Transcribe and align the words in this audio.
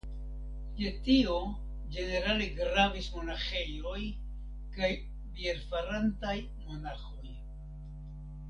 Je 0.77 0.91
tio 1.07 1.33
ĝenerale 1.97 2.47
gravis 2.61 3.11
monaĥejoj 3.17 4.01
kaj 4.79 4.89
bierfarantaj 5.37 6.35
monaĥoj. 6.65 7.39